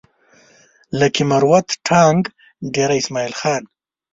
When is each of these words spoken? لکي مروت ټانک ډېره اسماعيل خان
لکي 0.99 1.23
مروت 1.29 1.67
ټانک 1.87 2.23
ډېره 2.73 2.93
اسماعيل 3.01 3.33
خان 3.39 3.63